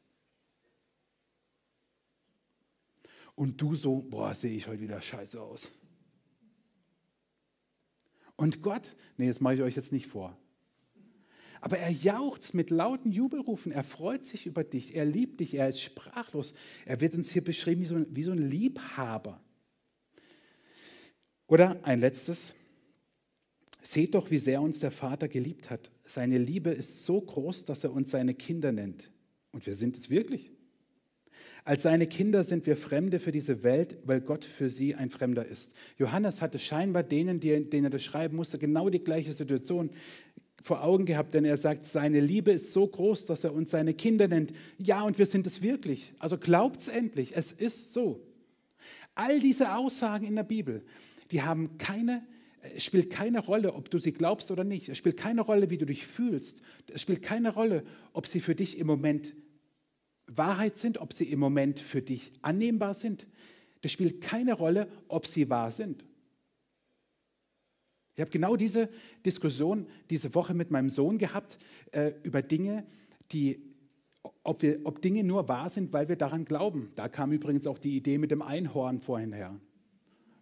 [3.34, 5.70] Und du so, boah, sehe ich heute wieder scheiße aus.
[8.36, 10.36] Und Gott, nee, das mache ich euch jetzt nicht vor.
[11.60, 15.68] Aber er jauchzt mit lauten Jubelrufen, er freut sich über dich, er liebt dich, er
[15.68, 16.52] ist sprachlos.
[16.84, 19.40] Er wird uns hier beschrieben wie so ein, wie so ein Liebhaber.
[21.46, 22.54] Oder ein letztes,
[23.82, 25.90] seht doch, wie sehr uns der Vater geliebt hat.
[26.04, 29.10] Seine Liebe ist so groß, dass er uns seine Kinder nennt.
[29.52, 30.52] Und wir sind es wirklich.
[31.64, 35.46] Als seine Kinder sind wir Fremde für diese Welt, weil Gott für sie ein Fremder
[35.46, 35.72] ist.
[35.98, 39.90] Johannes hatte scheinbar denen, denen er das schreiben musste, genau die gleiche Situation
[40.64, 43.92] vor Augen gehabt, denn er sagt, seine Liebe ist so groß, dass er uns seine
[43.92, 44.52] Kinder nennt.
[44.78, 46.14] Ja, und wir sind es wirklich.
[46.18, 48.26] Also glaubt es endlich, es ist so.
[49.14, 50.82] All diese Aussagen in der Bibel,
[51.30, 52.26] die haben keine,
[52.74, 54.88] es spielt keine Rolle, ob du sie glaubst oder nicht.
[54.88, 56.62] Es spielt keine Rolle, wie du dich fühlst.
[56.92, 59.34] Es spielt keine Rolle, ob sie für dich im Moment
[60.26, 63.26] Wahrheit sind, ob sie im Moment für dich annehmbar sind.
[63.82, 66.04] Das spielt keine Rolle, ob sie wahr sind.
[68.14, 68.88] Ich habe genau diese
[69.26, 71.58] Diskussion diese Woche mit meinem Sohn gehabt
[71.90, 72.86] äh, über Dinge,
[73.32, 73.60] die,
[74.44, 76.90] ob, wir, ob Dinge nur wahr sind, weil wir daran glauben.
[76.94, 79.58] Da kam übrigens auch die Idee mit dem Einhorn vorhin her.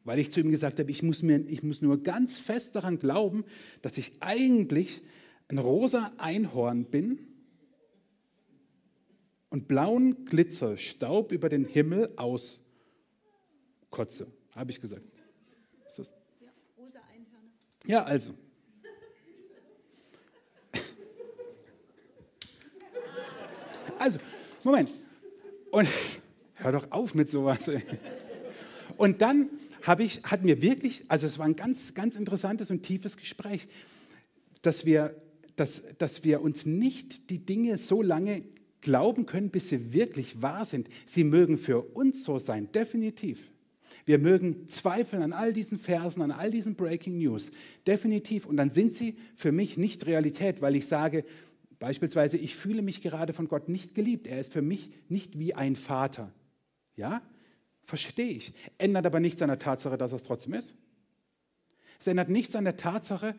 [0.05, 2.99] Weil ich zu ihm gesagt habe, ich muss, mir, ich muss nur ganz fest daran
[2.99, 3.45] glauben,
[3.81, 5.03] dass ich eigentlich
[5.49, 7.32] ein rosa Einhorn bin
[9.53, 12.63] und blauen Glitzer, Staub über den Himmel auskotze.
[14.57, 15.03] Habe ich gesagt.
[15.87, 16.15] Ist das?
[16.41, 17.51] Ja, rosa Einhörner.
[17.85, 18.33] Ja, also.
[23.99, 24.19] Also,
[24.65, 24.91] Moment.
[25.71, 25.87] Und
[26.55, 27.69] hör doch auf mit sowas.
[27.69, 27.83] Ey.
[28.97, 29.51] Und dann
[29.83, 33.69] habe ich, hatten wir wirklich, also es war ein ganz, ganz interessantes und tiefes Gespräch,
[34.63, 35.15] dass wir,
[35.57, 38.43] dass, dass wir uns nicht die Dinge so lange
[38.83, 40.89] glauben können, bis sie wirklich wahr sind.
[41.07, 43.51] Sie mögen für uns so sein, definitiv.
[44.05, 47.51] Wir mögen zweifeln an all diesen Versen, an all diesen Breaking News,
[47.87, 48.47] definitiv.
[48.47, 51.25] Und dann sind sie für mich nicht Realität, weil ich sage,
[51.79, 54.27] beispielsweise, ich fühle mich gerade von Gott nicht geliebt.
[54.27, 56.33] Er ist für mich nicht wie ein Vater.
[56.97, 57.23] Ja,
[57.85, 58.53] verstehe ich.
[58.79, 60.77] Ändert aber nichts an der Tatsache, dass er es trotzdem ist.
[62.01, 63.35] Es ändert nichts an der Tatsache,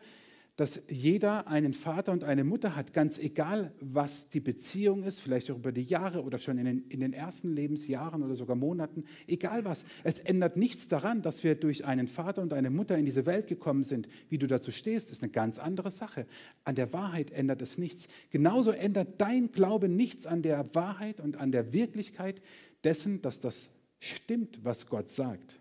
[0.56, 5.50] dass jeder einen Vater und eine Mutter hat, ganz egal, was die Beziehung ist, vielleicht
[5.50, 9.04] auch über die Jahre oder schon in den, in den ersten Lebensjahren oder sogar Monaten,
[9.26, 9.84] egal was.
[10.04, 13.48] Es ändert nichts daran, dass wir durch einen Vater und eine Mutter in diese Welt
[13.48, 14.08] gekommen sind.
[14.28, 16.26] Wie du dazu stehst, ist eine ganz andere Sache.
[16.62, 18.06] An der Wahrheit ändert es nichts.
[18.30, 22.40] Genauso ändert dein Glaube nichts an der Wahrheit und an der Wirklichkeit
[22.84, 25.58] dessen, dass das stimmt, was Gott sagt.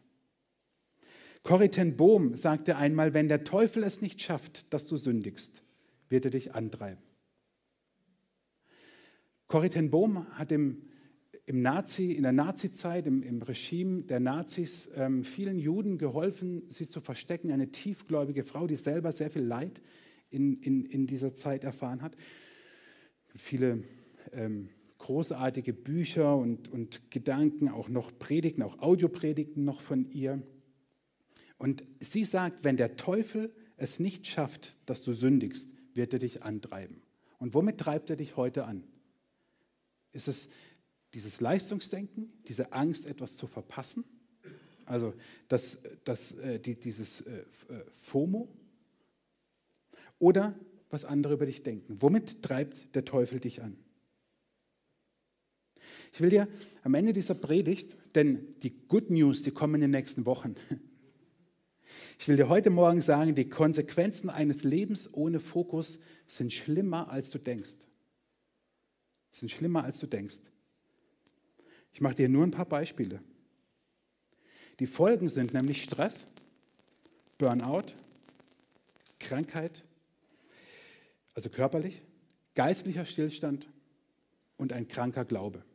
[1.43, 5.63] Corrie Bohm sagte einmal, wenn der Teufel es nicht schafft, dass du sündigst,
[6.07, 7.01] wird er dich antreiben.
[9.47, 10.83] Corrie Bohm hat im,
[11.45, 16.87] im Nazi, in der Nazizeit, im, im Regime der Nazis, ähm, vielen Juden geholfen, sie
[16.87, 17.51] zu verstecken.
[17.51, 19.81] Eine tiefgläubige Frau, die selber sehr viel Leid
[20.29, 22.15] in, in, in dieser Zeit erfahren hat.
[23.35, 23.83] Viele
[24.31, 30.41] ähm, großartige Bücher und, und Gedanken, auch noch Predigten, auch Audiopredigten noch von ihr.
[31.63, 36.43] Und sie sagt, wenn der Teufel es nicht schafft, dass du sündigst, wird er dich
[36.43, 37.01] antreiben.
[37.39, 38.83] Und womit treibt er dich heute an?
[40.11, 40.49] Ist es
[41.13, 44.03] dieses Leistungsdenken, diese Angst, etwas zu verpassen?
[44.83, 45.13] Also
[45.47, 47.37] das, das, äh, die, dieses äh,
[47.69, 48.49] äh, FOMO?
[50.19, 51.95] Oder was andere über dich denken?
[52.01, 53.77] Womit treibt der Teufel dich an?
[56.11, 56.49] Ich will dir
[56.81, 60.55] am Ende dieser Predigt, denn die Good News, die kommen in den nächsten Wochen,
[62.23, 67.31] ich will dir heute Morgen sagen, die Konsequenzen eines Lebens ohne Fokus sind schlimmer, als
[67.31, 67.75] du denkst.
[69.29, 70.39] Sind schlimmer, als du denkst.
[71.91, 73.21] Ich mache dir nur ein paar Beispiele.
[74.79, 76.25] Die Folgen sind nämlich Stress,
[77.37, 77.87] Burnout,
[79.19, 79.83] Krankheit,
[81.33, 82.05] also körperlich,
[82.55, 83.67] geistlicher Stillstand
[84.55, 85.65] und ein kranker Glaube.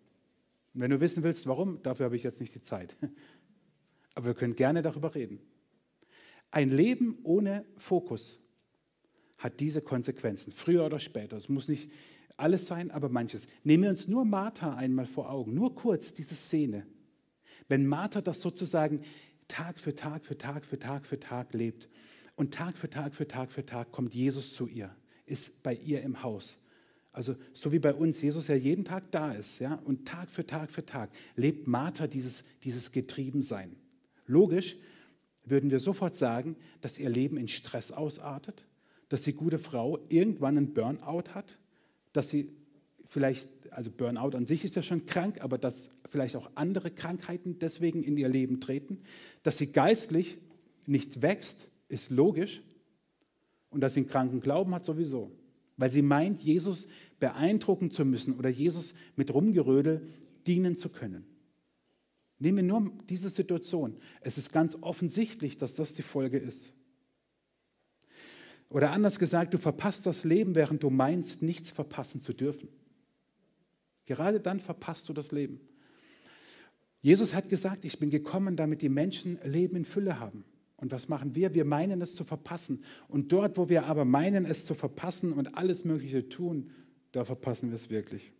[0.73, 2.97] Und wenn du wissen willst, warum, dafür habe ich jetzt nicht die Zeit.
[4.15, 5.43] Aber wir können gerne darüber reden.
[6.51, 8.41] Ein Leben ohne Fokus
[9.37, 11.37] hat diese Konsequenzen, früher oder später.
[11.37, 11.91] Es muss nicht
[12.37, 13.47] alles sein, aber manches.
[13.65, 16.87] Nehmen wir uns nur Martha einmal vor Augen, nur kurz diese Szene.
[17.69, 19.03] Wenn Martha das sozusagen
[19.49, 21.89] Tag für Tag für Tag für Tag für Tag lebt
[22.37, 24.95] und Tag für Tag für Tag für Tag kommt Jesus zu ihr,
[25.27, 26.59] ist bei ihr im Haus.
[27.13, 30.47] Also so wie bei uns Jesus ja jeden Tag da ist, ja, und Tag für
[30.47, 33.75] Tag für Tag lebt Martha dieses, dieses Getriebensein.
[34.27, 34.77] Logisch,
[35.51, 38.67] würden wir sofort sagen, dass ihr Leben in Stress ausartet,
[39.09, 41.59] dass die gute Frau irgendwann einen Burnout hat,
[42.13, 42.51] dass sie
[43.05, 47.59] vielleicht, also Burnout an sich ist ja schon krank, aber dass vielleicht auch andere Krankheiten
[47.59, 49.01] deswegen in ihr Leben treten,
[49.43, 50.39] dass sie geistlich
[50.87, 52.63] nicht wächst, ist logisch
[53.71, 55.33] und dass sie einen kranken Glauben hat sowieso,
[55.77, 56.87] weil sie meint, Jesus
[57.19, 60.07] beeindrucken zu müssen oder Jesus mit Rumgerödel
[60.47, 61.25] dienen zu können.
[62.38, 63.96] Nehmen wir nur diese Situation.
[64.20, 66.74] Es ist ganz offensichtlich, dass das die Folge ist.
[68.70, 72.68] Oder anders gesagt, du verpasst das Leben, während du meinst, nichts verpassen zu dürfen.
[74.05, 75.61] Gerade dann verpasst du das Leben.
[77.01, 80.44] Jesus hat gesagt, ich bin gekommen, damit die Menschen Leben in Fülle haben.
[80.77, 81.55] Und was machen wir?
[81.55, 82.85] Wir meinen es zu verpassen.
[83.09, 86.70] Und dort, wo wir aber meinen es zu verpassen und alles Mögliche tun,
[87.12, 88.33] da verpassen wir es wirklich.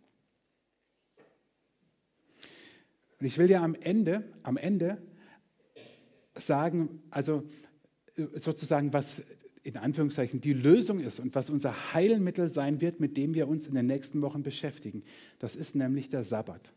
[3.19, 5.01] Und ich will dir am Ende, am Ende
[6.35, 7.43] sagen, also
[8.15, 9.23] äh, sozusagen, was
[9.63, 13.67] in Anführungszeichen die Lösung ist und was unser Heilmittel sein wird, mit dem wir uns
[13.67, 15.03] in den nächsten Wochen beschäftigen.
[15.37, 16.73] Das ist nämlich der Sabbat.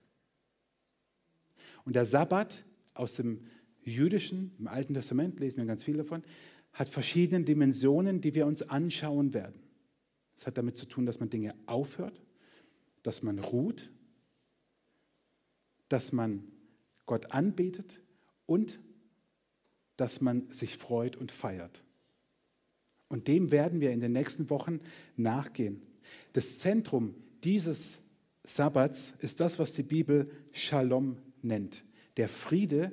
[1.85, 3.41] Und der Sabbat aus dem
[3.85, 6.23] jüdischen, im Alten Testament, lesen wir ganz viel davon,
[6.73, 9.61] hat verschiedene Dimensionen, die wir uns anschauen werden.
[10.37, 12.21] Es hat damit zu tun, dass man Dinge aufhört,
[13.03, 13.93] dass man ruht,
[15.93, 16.45] dass man
[17.07, 18.01] Gott anbetet
[18.47, 18.81] und
[19.97, 21.85] dass man sich freut und feiert.
[23.09, 24.81] Und dem werden wir in den nächsten Wochen
[25.17, 25.83] nachgehen.
[26.33, 27.99] Das Zentrum dieses
[28.43, 31.85] Sabbats ist das, was die Bibel Shalom nennt.
[32.17, 32.93] Der Friede,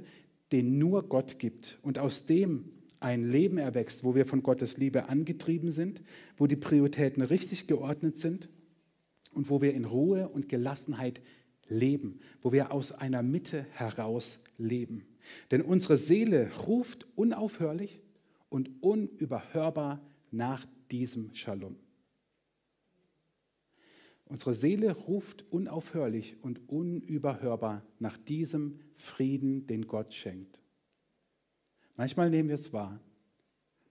[0.51, 5.07] den nur Gott gibt und aus dem ein Leben erwächst, wo wir von Gottes Liebe
[5.07, 6.01] angetrieben sind,
[6.35, 8.49] wo die Prioritäten richtig geordnet sind
[9.31, 11.21] und wo wir in Ruhe und Gelassenheit
[11.69, 15.05] leben, wo wir aus einer Mitte heraus leben.
[15.51, 18.01] Denn unsere Seele ruft unaufhörlich
[18.49, 20.01] und unüberhörbar
[20.32, 21.77] nach diesem Shalom.
[24.25, 30.62] Unsere Seele ruft unaufhörlich und unüberhörbar nach diesem Frieden, den Gott schenkt.
[31.95, 32.99] Manchmal nehmen wir es wahr,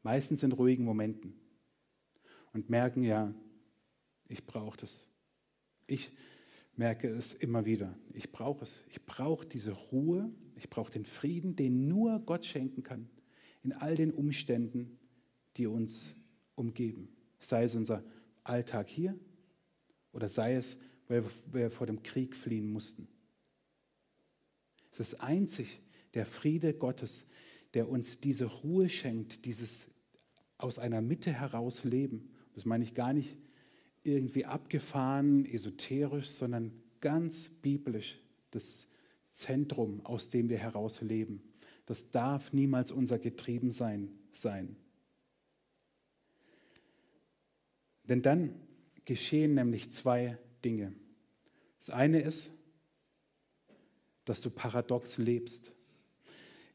[0.03, 1.35] meistens in ruhigen Momenten
[2.53, 3.35] und merken, ja,
[4.29, 5.09] ich brauche das.
[5.87, 6.13] Ich
[6.79, 7.99] merke es immer wieder.
[8.15, 8.85] Ich brauche es.
[8.89, 10.31] Ich brauche diese Ruhe.
[10.57, 13.09] Ich brauche den Frieden, den nur Gott schenken kann
[13.63, 14.99] in all den Umständen,
[15.57, 16.15] die uns
[16.55, 17.09] umgeben.
[17.39, 18.05] Sei es unser
[18.45, 19.19] Alltag hier
[20.13, 23.09] oder sei es, weil wir vor dem Krieg fliehen mussten.
[24.93, 25.81] Es ist einzig
[26.15, 27.27] der Friede Gottes,
[27.75, 29.89] der uns diese Ruhe schenkt, dieses
[30.57, 32.31] aus einer Mitte heraus Leben.
[32.55, 33.37] Das meine ich gar nicht
[34.05, 38.19] irgendwie abgefahren, esoterisch, sondern ganz biblisch
[38.51, 38.89] das
[39.33, 41.43] Zentrum, aus dem wir heraus leben.
[41.87, 44.77] Das darf niemals unser Getriebensein sein.
[48.05, 48.55] Denn dann
[49.05, 50.93] geschehen nämlich zwei Dinge.
[51.79, 52.53] Das eine ist,
[54.25, 55.73] dass du paradox lebst.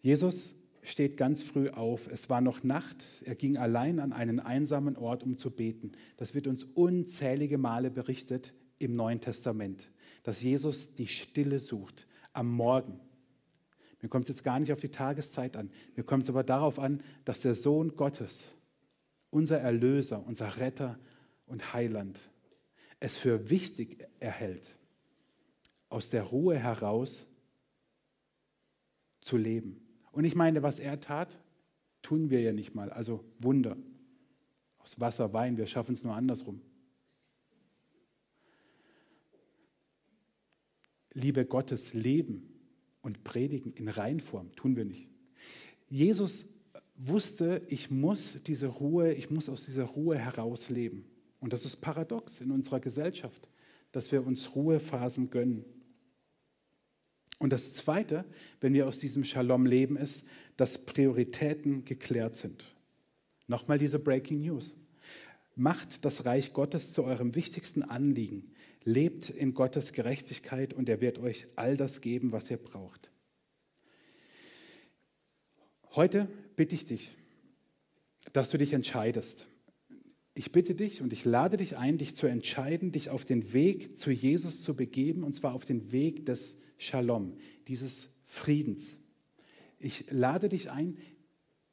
[0.01, 2.07] Jesus steht ganz früh auf.
[2.07, 3.03] Es war noch Nacht.
[3.25, 5.93] Er ging allein an einen einsamen Ort, um zu beten.
[6.17, 9.89] Das wird uns unzählige Male berichtet im Neuen Testament,
[10.23, 12.99] dass Jesus die Stille sucht am Morgen.
[14.01, 15.71] Mir kommt es jetzt gar nicht auf die Tageszeit an.
[15.95, 18.55] Mir kommt es aber darauf an, dass der Sohn Gottes,
[19.29, 20.99] unser Erlöser, unser Retter
[21.45, 22.19] und Heiland,
[22.99, 24.77] es für wichtig erhält,
[25.87, 27.27] aus der Ruhe heraus
[29.21, 29.82] zu leben.
[30.13, 31.39] Und ich meine, was er tat,
[32.03, 32.91] tun wir ja nicht mal.
[32.91, 33.75] Also Wunder.
[34.77, 36.61] Aus Wasser, Wein, wir schaffen es nur andersrum.
[41.13, 42.49] Liebe Gottes leben
[43.01, 45.09] und predigen in Reinform, tun wir nicht.
[45.89, 46.47] Jesus
[46.95, 51.05] wusste, ich muss diese Ruhe, ich muss aus dieser Ruhe heraus leben.
[51.39, 53.49] Und das ist paradox in unserer Gesellschaft,
[53.91, 55.65] dass wir uns Ruhephasen gönnen.
[57.39, 58.25] Und das Zweite,
[58.61, 62.73] wenn wir aus diesem Shalom leben, ist, dass Prioritäten geklärt sind.
[63.47, 64.77] Nochmal diese Breaking News.
[65.55, 68.51] Macht das Reich Gottes zu eurem wichtigsten Anliegen.
[68.85, 73.11] Lebt in Gottes Gerechtigkeit und er wird euch all das geben, was ihr braucht.
[75.95, 77.15] Heute bitte ich dich,
[78.31, 79.47] dass du dich entscheidest.
[80.33, 83.95] Ich bitte dich und ich lade dich ein, dich zu entscheiden, dich auf den Weg
[83.95, 87.37] zu Jesus zu begeben, und zwar auf den Weg des Shalom,
[87.69, 88.99] dieses Friedens.
[89.79, 90.97] Ich lade dich ein,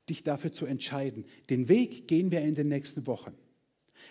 [0.09, 1.25] dich dafür zu entscheiden.
[1.51, 3.33] Den Weg gehen wir in den nächsten Wochen.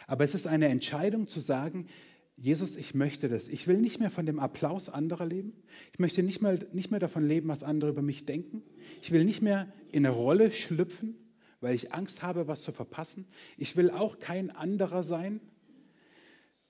[0.07, 1.87] Aber es ist eine Entscheidung zu sagen,
[2.35, 3.47] Jesus, ich möchte das.
[3.47, 5.53] Ich will nicht mehr von dem Applaus anderer leben.
[5.93, 8.61] Ich möchte nicht mehr, nicht mehr davon leben, was andere über mich denken.
[9.01, 11.15] Ich will nicht mehr in eine Rolle schlüpfen,
[11.61, 13.25] weil ich Angst habe, was zu verpassen.
[13.55, 15.39] Ich will auch kein anderer sein,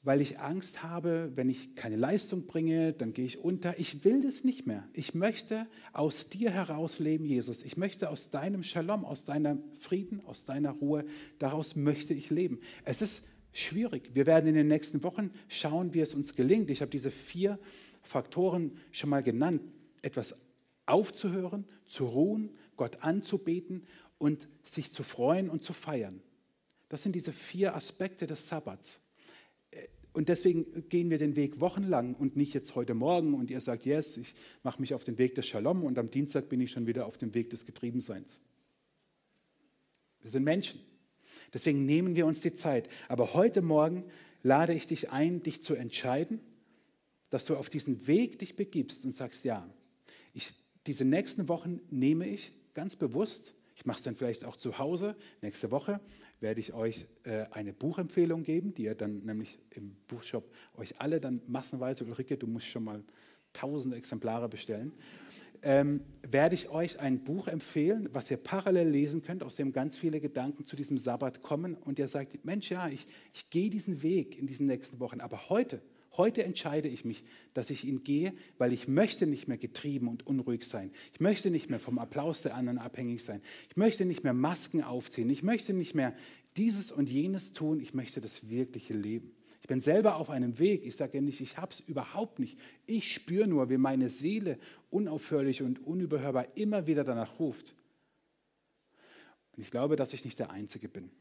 [0.01, 3.77] weil ich Angst habe, wenn ich keine Leistung bringe, dann gehe ich unter.
[3.79, 4.87] Ich will das nicht mehr.
[4.93, 7.63] Ich möchte aus dir heraus leben, Jesus.
[7.63, 11.05] Ich möchte aus deinem Shalom, aus deinem Frieden, aus deiner Ruhe,
[11.37, 12.59] daraus möchte ich leben.
[12.85, 14.11] Es ist schwierig.
[14.13, 16.71] Wir werden in den nächsten Wochen schauen, wie es uns gelingt.
[16.71, 17.59] Ich habe diese vier
[18.01, 19.61] Faktoren schon mal genannt.
[20.01, 20.45] Etwas
[20.85, 23.85] aufzuhören, zu ruhen, Gott anzubeten
[24.17, 26.21] und sich zu freuen und zu feiern.
[26.87, 29.01] Das sind diese vier Aspekte des Sabbats.
[30.19, 33.85] Und deswegen gehen wir den Weg wochenlang und nicht jetzt heute Morgen und ihr sagt,
[33.85, 36.87] yes, ich mache mich auf den Weg des Shalom und am Dienstag bin ich schon
[36.87, 38.41] wieder auf dem Weg des Getriebenseins.
[40.19, 40.81] Wir sind Menschen.
[41.53, 42.89] Deswegen nehmen wir uns die Zeit.
[43.07, 44.03] Aber heute Morgen
[44.43, 46.41] lade ich dich ein, dich zu entscheiden,
[47.29, 49.73] dass du auf diesen Weg dich begibst und sagst, ja,
[50.33, 50.51] ich,
[50.85, 55.15] diese nächsten Wochen nehme ich ganz bewusst ich mache es dann vielleicht auch zu Hause.
[55.41, 56.01] Nächste Woche
[56.39, 61.19] werde ich euch äh, eine Buchempfehlung geben, die ihr dann nämlich im Buchshop euch alle
[61.19, 63.03] dann massenweise, Ulrike, du musst schon mal
[63.53, 64.93] tausend Exemplare bestellen,
[65.61, 69.97] ähm, werde ich euch ein Buch empfehlen, was ihr parallel lesen könnt, aus dem ganz
[69.97, 71.75] viele Gedanken zu diesem Sabbat kommen.
[71.75, 75.49] Und ihr sagt, Mensch, ja, ich, ich gehe diesen Weg in diesen nächsten Wochen, aber
[75.49, 75.81] heute
[76.17, 80.25] Heute entscheide ich mich, dass ich ihn gehe, weil ich möchte nicht mehr getrieben und
[80.25, 80.91] unruhig sein.
[81.13, 83.41] Ich möchte nicht mehr vom Applaus der anderen abhängig sein.
[83.69, 85.29] Ich möchte nicht mehr Masken aufziehen.
[85.29, 86.15] Ich möchte nicht mehr
[86.57, 89.31] dieses und jenes tun, ich möchte das wirkliche Leben.
[89.61, 90.85] Ich bin selber auf einem Weg.
[90.85, 92.57] Ich sage ja nicht, ich habe es überhaupt nicht.
[92.85, 94.57] Ich spüre nur, wie meine Seele
[94.89, 97.75] unaufhörlich und unüberhörbar immer wieder danach ruft.
[99.55, 101.11] Und ich glaube, dass ich nicht der Einzige bin.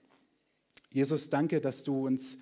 [0.93, 2.39] Jesus, danke, dass du uns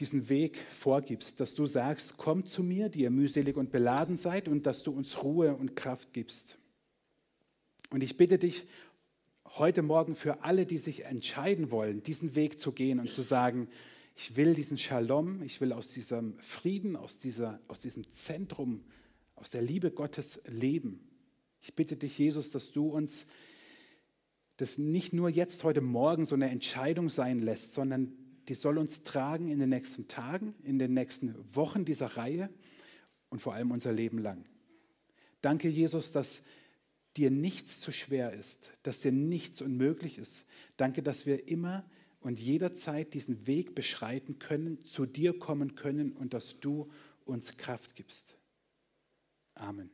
[0.00, 4.48] diesen Weg vorgibst, dass du sagst, kommt zu mir, die ihr mühselig und beladen seid,
[4.48, 6.58] und dass du uns Ruhe und Kraft gibst.
[7.90, 8.66] Und ich bitte dich
[9.56, 13.68] heute Morgen für alle, die sich entscheiden wollen, diesen Weg zu gehen und zu sagen,
[14.16, 18.84] ich will diesen Shalom, ich will aus diesem Frieden, aus, dieser, aus diesem Zentrum,
[19.36, 21.08] aus der Liebe Gottes leben.
[21.60, 23.26] Ich bitte dich, Jesus, dass du uns
[24.56, 28.12] das nicht nur jetzt, heute Morgen so eine Entscheidung sein lässt, sondern
[28.48, 32.50] die soll uns tragen in den nächsten Tagen, in den nächsten Wochen dieser Reihe
[33.30, 34.44] und vor allem unser Leben lang.
[35.40, 36.42] Danke, Jesus, dass
[37.16, 40.46] dir nichts zu schwer ist, dass dir nichts unmöglich ist.
[40.76, 41.84] Danke, dass wir immer
[42.20, 46.90] und jederzeit diesen Weg beschreiten können, zu dir kommen können und dass du
[47.24, 48.38] uns Kraft gibst.
[49.54, 49.90] Amen.